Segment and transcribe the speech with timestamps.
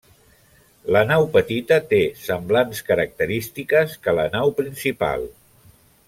[0.95, 5.29] La nau petita té semblants característiques que la nau principal.